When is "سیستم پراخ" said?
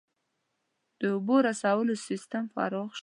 2.07-2.91